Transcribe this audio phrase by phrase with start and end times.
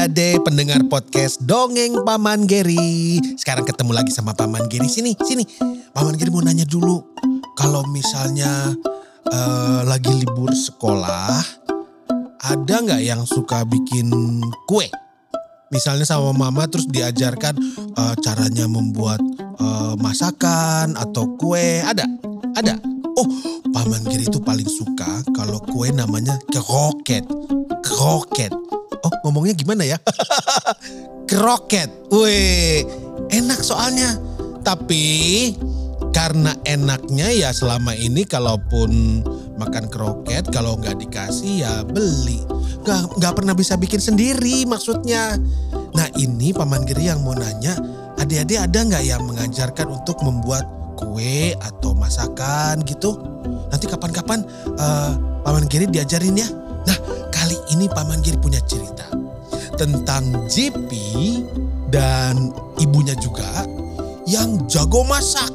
[0.00, 3.20] Adik-adik pendengar podcast Dongeng Paman Geri.
[3.36, 4.88] Sekarang ketemu lagi sama Paman Geri.
[4.88, 5.44] Sini, sini.
[5.92, 7.04] Paman Geri mau nanya dulu.
[7.52, 8.72] Kalau misalnya
[9.28, 11.44] eh, lagi libur sekolah,
[12.48, 14.08] ada nggak yang suka bikin
[14.64, 14.88] kue?
[15.68, 17.60] Misalnya sama mama terus diajarkan
[17.92, 19.20] eh, caranya membuat
[19.60, 21.84] eh, masakan atau kue.
[21.84, 22.08] Ada?
[22.56, 22.72] Ada?
[23.20, 23.28] Oh,
[23.68, 27.28] Paman Geri itu paling suka kalau kue namanya kroket.
[27.84, 28.79] Kroket.
[29.04, 29.96] Oh ngomongnya gimana ya?
[31.30, 31.88] Kroket.
[32.12, 32.84] Wih
[33.30, 34.18] enak soalnya.
[34.60, 35.06] Tapi
[36.10, 39.22] karena enaknya ya selama ini kalaupun
[39.56, 42.42] makan kroket kalau nggak dikasih ya beli.
[42.80, 45.36] Nggak, nggak pernah bisa bikin sendiri maksudnya.
[45.94, 47.76] Nah ini Paman Giri yang mau nanya
[48.20, 50.66] adik-adik ada nggak yang mengajarkan untuk membuat
[50.98, 53.20] kue atau masakan gitu?
[53.70, 54.44] Nanti kapan-kapan
[54.76, 55.12] eh,
[55.44, 56.48] Paman Giri diajarin ya.
[56.88, 56.98] Nah
[57.40, 59.08] kali ini Paman Giri punya cerita
[59.80, 60.92] tentang JP
[61.88, 63.64] dan ibunya juga
[64.28, 65.48] yang jago masak.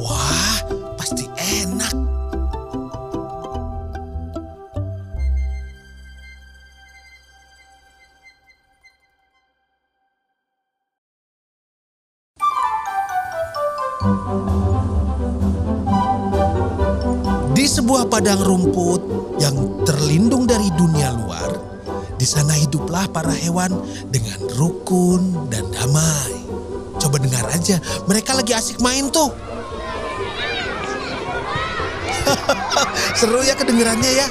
[0.00, 0.56] Wah,
[0.96, 1.92] pasti enak.
[17.52, 21.07] Di sebuah padang rumput yang terlindung dari dunia
[22.18, 23.70] di sana hiduplah para hewan
[24.10, 26.34] dengan rukun dan damai.
[26.98, 27.78] Coba dengar aja,
[28.10, 29.30] mereka lagi asik main tuh.
[33.18, 34.26] Seru ya kedengerannya ya.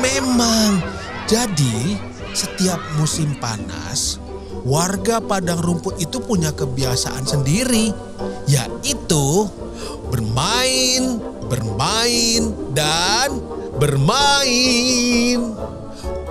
[0.00, 0.80] Memang.
[1.28, 2.00] Jadi,
[2.32, 4.16] setiap musim panas,
[4.64, 7.92] warga padang rumput itu punya kebiasaan sendiri,
[8.48, 9.44] yaitu
[10.08, 11.20] bermain,
[11.52, 13.36] bermain, dan
[13.76, 15.52] bermain.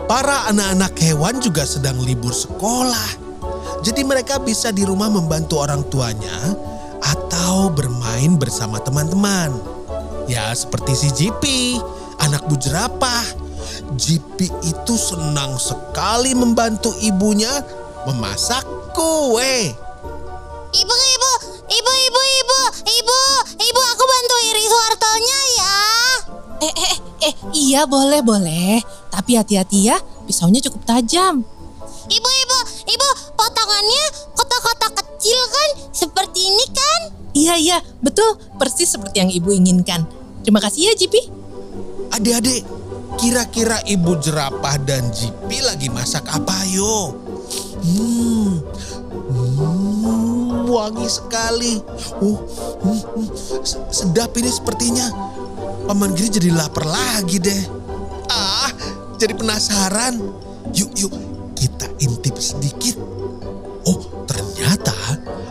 [0.07, 3.27] Para anak-anak hewan juga sedang libur sekolah.
[3.83, 6.55] Jadi mereka bisa di rumah membantu orang tuanya
[7.03, 9.51] atau bermain bersama teman-teman.
[10.31, 11.75] Ya seperti si Jipi,
[12.23, 13.23] anak bujerapah.
[13.99, 17.51] Jipi itu senang sekali membantu ibunya
[18.07, 18.63] memasak
[18.95, 19.75] kue.
[20.71, 21.31] Ibu, ibu,
[21.67, 23.21] ibu, ibu, ibu, ibu,
[23.59, 25.79] ibu, aku bantu iris wortelnya ya.
[26.57, 26.95] Eh, eh,
[27.27, 28.79] eh, iya boleh, boleh.
[29.17, 29.97] Tapi hati-hati ya,
[30.29, 31.41] pisaunya cukup tajam.
[32.07, 34.05] Ibu, ibu, ibu, potongannya
[34.37, 35.69] kotak-kotak kecil kan?
[35.89, 37.01] Seperti ini kan?
[37.33, 38.37] Iya, iya, betul.
[38.61, 40.05] Persis seperti yang ibu inginkan.
[40.45, 41.17] Terima kasih ya, Jipi.
[42.13, 42.61] Adik-adik,
[43.17, 47.17] kira-kira ibu jerapah dan Jipi lagi masak apa yo?
[47.81, 48.61] Hmm,
[49.33, 51.81] hmm, wangi sekali.
[52.21, 52.37] Uh,
[52.85, 53.27] hmm, hmm,
[53.65, 55.09] se- sedap ini sepertinya.
[55.89, 57.86] Paman Giri jadi lapar lagi deh.
[59.17, 60.21] Jadi penasaran.
[60.77, 61.13] Yuk, yuk,
[61.57, 62.97] kita intip sedikit.
[63.87, 64.93] Oh, ternyata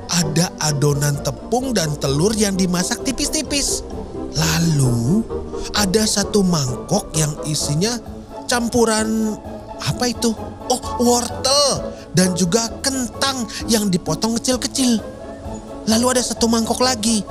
[0.06, 3.82] ada adonan tepung dan telur yang dimasak tipis-tipis.
[4.36, 5.24] Lalu
[5.74, 7.96] ada satu mangkok yang isinya
[8.46, 9.34] campuran
[9.82, 10.30] apa itu?
[10.66, 15.00] Oh, wortel dan juga kentang yang dipotong kecil-kecil.
[15.86, 17.22] Lalu ada satu mangkok lagi.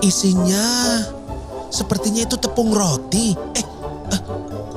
[0.00, 0.66] Isinya
[1.70, 3.36] sepertinya itu tepung roti.
[3.54, 3.66] Eh,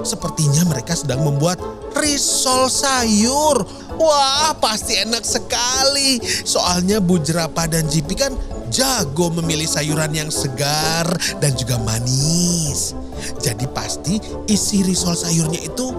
[0.03, 1.58] sepertinya mereka sedang membuat
[1.97, 3.64] risol sayur.
[3.97, 6.19] Wah, pasti enak sekali.
[6.44, 8.36] Soalnya Bu Jerapah dan Jipi kan
[8.74, 12.97] jago memilih sayuran yang segar dan juga manis.
[13.40, 14.19] Jadi pasti
[14.50, 15.94] isi risol sayurnya itu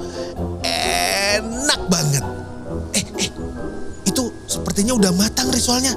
[0.66, 2.24] enak banget.
[2.94, 3.30] Eh, eh,
[4.04, 5.94] itu sepertinya udah matang risolnya.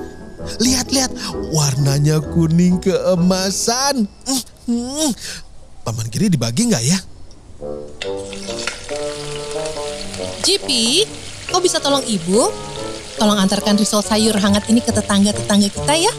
[0.61, 1.11] Lihat-lihat,
[1.51, 4.07] warnanya kuning keemasan.
[4.07, 5.11] Hmm, hmm.
[5.83, 6.99] Paman Giri dibagi nggak ya?
[10.45, 11.01] Jipi,
[11.50, 12.54] kau bisa tolong ibu?
[13.18, 16.13] Tolong antarkan risol sayur hangat ini ke tetangga-tetangga kita ya.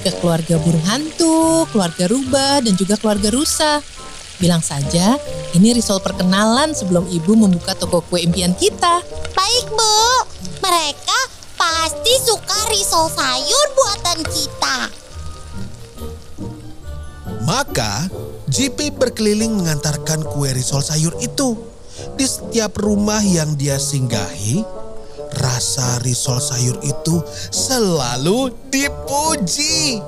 [0.00, 3.84] Ke keluarga burung hantu, keluarga rubah, dan juga keluarga rusa.
[4.40, 5.20] Bilang saja,
[5.52, 9.04] ini risol perkenalan sebelum ibu membuka toko kue impian kita.
[9.36, 10.00] Baik, Bu.
[10.64, 11.18] Mereka
[11.60, 15.03] pasti suka risol sayur buatan kita.
[17.44, 18.08] Maka,
[18.48, 21.72] JP berkeliling mengantarkan kue risol sayur itu.
[22.18, 24.66] di setiap rumah yang dia singgahi,
[25.38, 27.22] rasa risol sayur itu
[27.54, 30.02] selalu dipuji.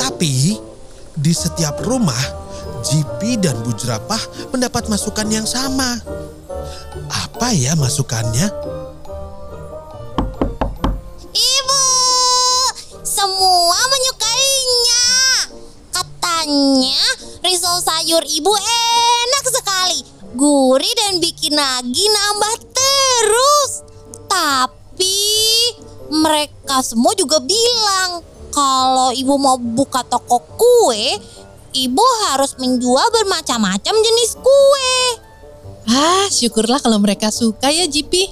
[0.00, 0.56] Tapi
[1.12, 2.18] di setiap rumah,
[2.84, 6.00] Jipi dan Bu Jerapah mendapat masukan yang sama.
[7.08, 8.48] Apa ya masukannya?
[18.14, 20.00] Sayur ibu enak sekali.
[20.38, 23.82] Gurih dan bikin lagi nambah terus.
[24.30, 25.18] Tapi
[26.14, 28.22] mereka semua juga bilang
[28.54, 31.18] kalau ibu mau buka toko kue,
[31.74, 34.94] ibu harus menjual bermacam-macam jenis kue.
[35.90, 38.30] Ah, syukurlah kalau mereka suka ya Jipi.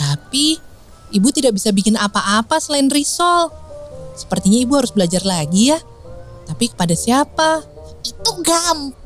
[0.00, 0.56] Tapi
[1.12, 3.52] ibu tidak bisa bikin apa-apa selain risol.
[4.16, 5.76] Sepertinya ibu harus belajar lagi ya.
[6.48, 7.60] Tapi kepada siapa?
[8.00, 9.01] Itu gampang.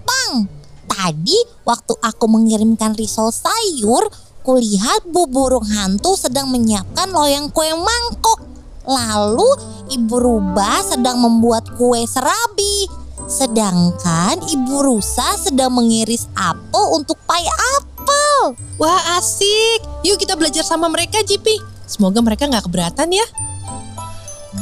[1.06, 4.10] Tadi waktu aku mengirimkan risol sayur,
[4.42, 8.42] kulihat Bu Burung Hantu sedang menyiapkan loyang kue mangkok.
[8.88, 9.46] Lalu
[9.92, 12.90] Ibu Rubah sedang membuat kue serabi.
[13.30, 17.46] Sedangkan Ibu Rusa sedang mengiris apel untuk pai
[17.78, 18.58] apel.
[18.80, 19.84] Wah asik.
[20.02, 21.54] Yuk kita belajar sama mereka Jipi.
[21.86, 23.26] Semoga mereka nggak keberatan ya.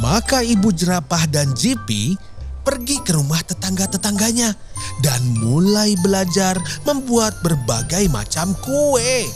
[0.03, 2.19] Maka ibu jerapah dan Jipi
[2.65, 4.57] pergi ke rumah tetangga-tetangganya
[5.05, 6.57] dan mulai belajar
[6.89, 9.29] membuat berbagai macam kue.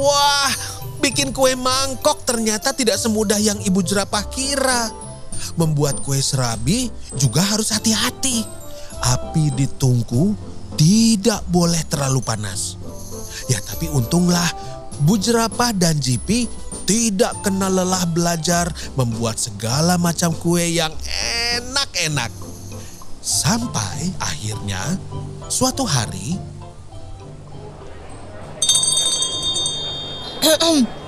[0.00, 0.50] Wah,
[1.04, 4.88] bikin kue mangkok ternyata tidak semudah yang ibu jerapah kira.
[5.60, 6.88] Membuat kue serabi
[7.20, 8.42] juga harus hati-hati.
[9.00, 10.32] Api di tungku
[10.80, 12.80] tidak boleh terlalu panas.
[13.48, 14.44] Ya tapi untunglah
[15.00, 16.44] Bu Jerapah dan Jipi
[16.90, 18.66] tidak kena lelah belajar
[18.98, 20.90] membuat segala macam kue yang
[21.54, 22.34] enak-enak.
[23.22, 24.98] Sampai akhirnya
[25.46, 26.34] suatu hari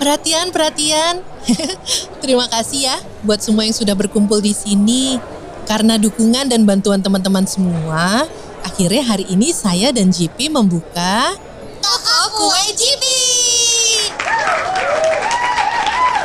[0.00, 1.24] Perhatian, perhatian.
[2.24, 5.16] Terima kasih ya buat semua yang sudah berkumpul di sini.
[5.64, 8.28] Karena dukungan dan bantuan teman-teman semua,
[8.60, 11.32] akhirnya hari ini saya dan JP membuka
[11.80, 13.20] Toko kue Jibi.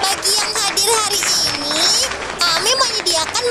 [0.03, 1.79] Bagi yang hadir hari ini,
[2.39, 3.43] kami menyediakan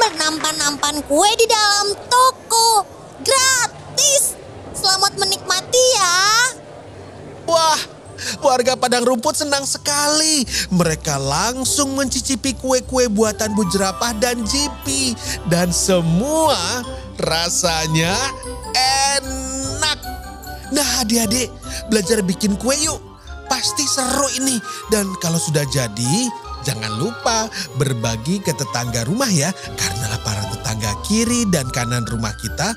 [0.54, 2.86] bernampan-nampan kue di dalam toko.
[3.26, 4.38] Gratis.
[4.70, 6.18] Selamat menikmati ya.
[7.50, 7.80] Wah,
[8.38, 10.46] warga Padang Rumput senang sekali.
[10.70, 15.18] Mereka langsung mencicipi kue-kue buatan Bu Jerapah dan Jipi.
[15.50, 16.86] Dan semua
[17.18, 18.14] rasanya
[19.18, 19.98] enak.
[20.70, 21.50] Nah adik-adik,
[21.90, 23.02] belajar bikin kue yuk.
[23.50, 24.62] Pasti seru ini.
[24.86, 26.30] Dan kalau sudah jadi,
[26.64, 27.46] jangan lupa
[27.76, 29.52] berbagi ke tetangga rumah ya.
[29.76, 32.72] Karena para tetangga kiri dan kanan rumah kita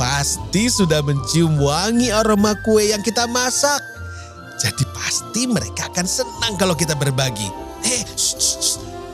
[0.00, 3.78] pasti sudah mencium wangi aroma kue yang kita masak.
[4.56, 7.48] Jadi pasti mereka akan senang kalau kita berbagi.
[7.84, 8.02] Eh,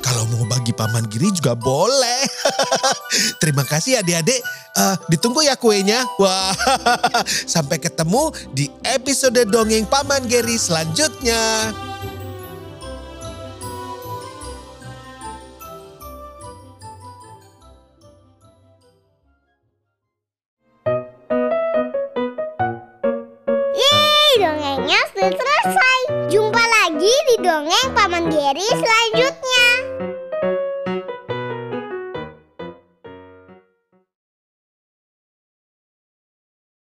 [0.02, 2.22] kalau mau bagi paman Giri juga boleh.
[3.42, 4.38] Terima kasih adik-adik.
[4.72, 6.06] Eh, ditunggu ya kuenya.
[6.22, 6.54] Wah,
[7.54, 11.74] sampai ketemu di episode dongeng paman Giri selanjutnya.
[25.22, 25.98] Selesai.
[26.34, 29.21] Jumpa lagi di dongeng Paman Geri selanjutnya.